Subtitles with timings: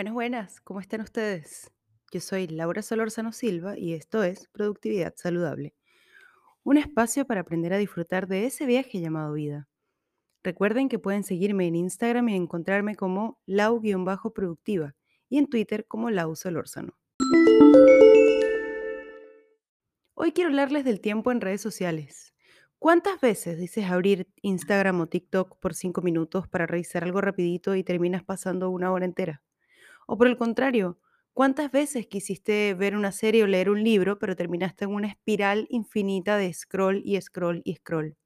[0.00, 1.70] Buenas, buenas, ¿cómo están ustedes?
[2.10, 5.74] Yo soy Laura Solorzano Silva y esto es Productividad Saludable,
[6.62, 9.68] un espacio para aprender a disfrutar de ese viaje llamado vida.
[10.42, 14.94] Recuerden que pueden seguirme en Instagram y encontrarme como lau-productiva
[15.28, 16.96] y en Twitter como Lau Solórzano.
[20.14, 22.32] Hoy quiero hablarles del tiempo en redes sociales.
[22.78, 27.84] ¿Cuántas veces dices abrir Instagram o TikTok por cinco minutos para revisar algo rapidito y
[27.84, 29.42] terminas pasando una hora entera?
[30.12, 30.98] O por el contrario,
[31.32, 35.66] ¿cuántas veces quisiste ver una serie o leer un libro, pero terminaste en una espiral
[35.70, 38.16] infinita de scroll y scroll y scroll?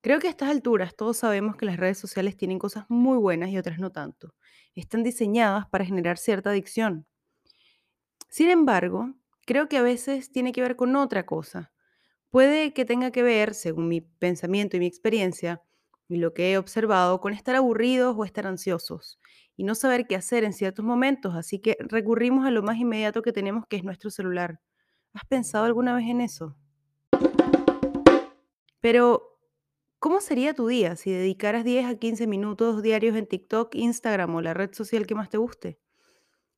[0.00, 3.50] Creo que a estas alturas todos sabemos que las redes sociales tienen cosas muy buenas
[3.50, 4.34] y otras no tanto.
[4.74, 7.06] Están diseñadas para generar cierta adicción.
[8.28, 9.14] Sin embargo,
[9.46, 11.72] creo que a veces tiene que ver con otra cosa.
[12.30, 15.62] Puede que tenga que ver, según mi pensamiento y mi experiencia,
[16.08, 19.20] y lo que he observado, con estar aburridos o estar ansiosos
[19.56, 23.22] y no saber qué hacer en ciertos momentos, así que recurrimos a lo más inmediato
[23.22, 24.60] que tenemos, que es nuestro celular.
[25.12, 26.56] ¿Has pensado alguna vez en eso?
[28.80, 29.38] Pero,
[29.98, 34.40] ¿cómo sería tu día si dedicaras 10 a 15 minutos diarios en TikTok, Instagram o
[34.40, 35.78] la red social que más te guste?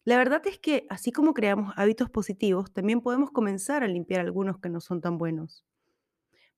[0.05, 4.59] La verdad es que, así como creamos hábitos positivos, también podemos comenzar a limpiar algunos
[4.59, 5.64] que no son tan buenos.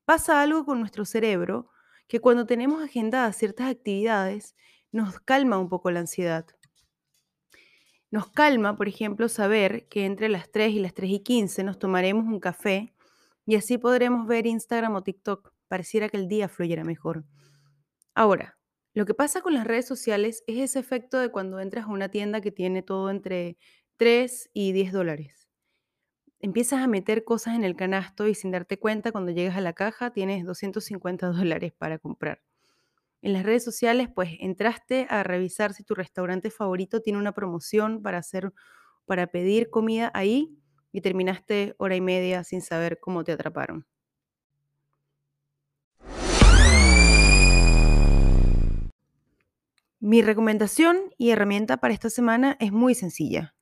[0.04, 1.70] Pasa algo con nuestro cerebro
[2.12, 4.54] que cuando tenemos agendadas ciertas actividades,
[4.90, 6.44] nos calma un poco la ansiedad.
[8.10, 11.78] Nos calma, por ejemplo, saber que entre las 3 y las 3 y 15 nos
[11.78, 12.94] tomaremos un café
[13.46, 15.54] y así podremos ver Instagram o TikTok.
[15.68, 17.24] Pareciera que el día fluyera mejor.
[18.14, 18.58] Ahora,
[18.92, 22.10] lo que pasa con las redes sociales es ese efecto de cuando entras a una
[22.10, 23.56] tienda que tiene todo entre
[23.96, 25.41] 3 y 10 dólares.
[26.44, 29.74] Empiezas a meter cosas en el canasto y sin darte cuenta, cuando llegas a la
[29.74, 32.42] caja tienes 250 dólares para comprar.
[33.20, 38.02] En las redes sociales, pues entraste a revisar si tu restaurante favorito tiene una promoción
[38.02, 38.52] para hacer,
[39.06, 40.58] para pedir comida ahí
[40.90, 43.86] y terminaste hora y media sin saber cómo te atraparon.
[50.00, 53.54] Mi recomendación y herramienta para esta semana es muy sencilla.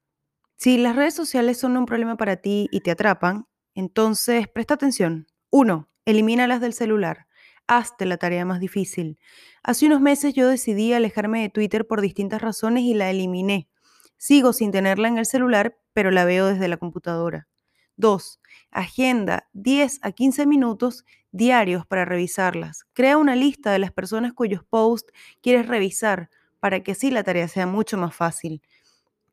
[0.63, 5.27] Si las redes sociales son un problema para ti y te atrapan, entonces presta atención.
[5.49, 7.29] Uno, elimínalas del celular.
[7.67, 9.19] Hazte la tarea más difícil.
[9.63, 13.71] Hace unos meses yo decidí alejarme de Twitter por distintas razones y la eliminé.
[14.19, 17.49] Sigo sin tenerla en el celular, pero la veo desde la computadora.
[17.97, 18.39] 2.
[18.71, 22.85] Agenda 10 a 15 minutos diarios para revisarlas.
[22.93, 25.11] Crea una lista de las personas cuyos posts
[25.41, 26.29] quieres revisar
[26.59, 28.61] para que así la tarea sea mucho más fácil.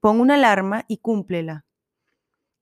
[0.07, 1.65] Pon una alarma y cúmplela.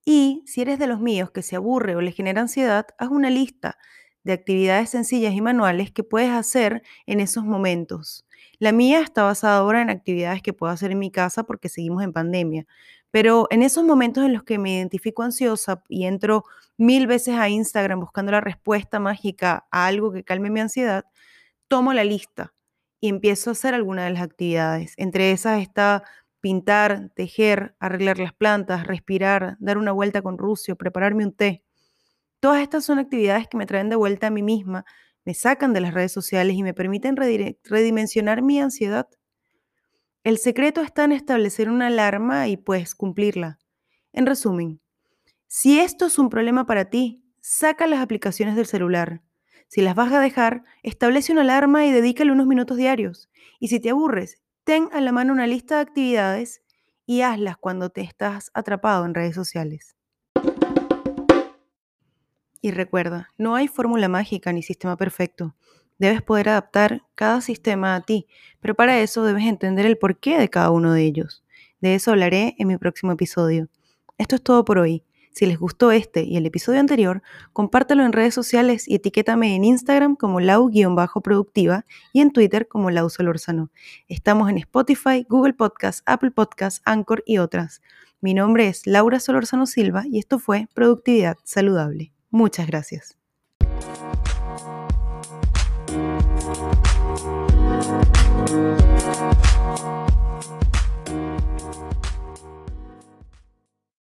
[0.03, 3.29] Y si eres de los míos que se aburre o le genera ansiedad, haz una
[3.29, 3.77] lista
[4.23, 8.25] de actividades sencillas y manuales que puedes hacer en esos momentos.
[8.57, 12.01] La mía está basada ahora en actividades que puedo hacer en mi casa porque seguimos
[12.01, 12.65] en pandemia.
[13.11, 16.45] Pero en esos momentos en los que me identifico ansiosa y entro
[16.77, 21.05] mil veces a Instagram buscando la respuesta mágica a algo que calme mi ansiedad,
[21.67, 22.55] tomo la lista
[22.99, 24.95] y empiezo a hacer alguna de las actividades.
[24.97, 26.03] Entre esas está
[26.45, 31.63] pintar, tejer, arreglar las plantas, respirar, dar una vuelta con Rucio, prepararme un té.
[32.39, 34.85] Todas estas son actividades que me traen de vuelta a mí misma,
[35.23, 39.07] me sacan de las redes sociales y me permiten redimensionar mi ansiedad.
[40.23, 43.57] El secreto está en establecer una alarma y pues cumplirla.
[44.13, 44.79] En resumen,
[45.47, 49.23] si esto es un problema para ti, saca las aplicaciones del celular.
[49.67, 53.31] Si las vas a dejar, establece una alarma y dedícale unos minutos diarios.
[53.59, 56.63] Y si te aburres, ten a la mano una lista de actividades
[57.05, 59.95] y hazlas cuando te estás atrapado en redes sociales.
[62.61, 65.55] Y recuerda, no hay fórmula mágica ni sistema perfecto.
[65.99, 68.27] Debes poder adaptar cada sistema a ti,
[68.59, 71.45] pero para eso debes entender el porqué de cada uno de ellos.
[71.79, 73.69] De eso hablaré en mi próximo episodio.
[74.17, 75.04] Esto es todo por hoy.
[75.35, 79.65] Si les gustó este y el episodio anterior, compártelo en redes sociales y etiquétame en
[79.65, 83.69] Instagram como lau-productiva y en Twitter como Lau Solorzano.
[84.07, 87.81] Estamos en Spotify, Google Podcasts, Apple Podcasts, Anchor y otras.
[88.21, 92.13] Mi nombre es Laura Solorzano Silva y esto fue Productividad Saludable.
[92.29, 93.24] Muchas gracias.